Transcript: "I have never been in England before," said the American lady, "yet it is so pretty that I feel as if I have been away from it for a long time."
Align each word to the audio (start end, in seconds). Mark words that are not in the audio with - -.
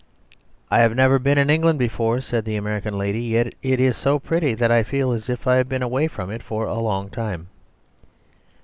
"I 0.71 0.79
have 0.79 0.95
never 0.95 1.19
been 1.19 1.37
in 1.37 1.51
England 1.51 1.77
before," 1.77 2.21
said 2.21 2.43
the 2.43 2.55
American 2.55 2.97
lady, 2.97 3.21
"yet 3.21 3.53
it 3.61 3.79
is 3.79 3.95
so 3.95 4.17
pretty 4.17 4.55
that 4.55 4.71
I 4.71 4.81
feel 4.81 5.11
as 5.11 5.29
if 5.29 5.45
I 5.45 5.57
have 5.57 5.69
been 5.69 5.83
away 5.83 6.07
from 6.07 6.31
it 6.31 6.41
for 6.41 6.65
a 6.65 6.73
long 6.79 7.11
time." 7.11 7.49